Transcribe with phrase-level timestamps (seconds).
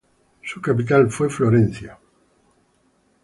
[0.41, 1.95] Su capital fue Florencia.